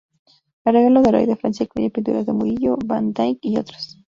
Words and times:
El 0.65 0.73
regalo 0.73 1.03
del 1.03 1.13
Rey 1.13 1.25
de 1.27 1.35
Francia 1.35 1.63
incluye 1.63 1.91
pinturas 1.91 2.25
de 2.25 2.33
Murillo, 2.33 2.75
Van 2.85 3.13
Dyke 3.13 3.39
y 3.47 3.59
otros. 3.59 3.99